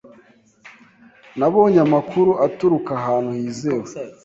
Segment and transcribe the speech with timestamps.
[1.39, 3.87] Nabonye amakuru aturuka ahantu hizewe.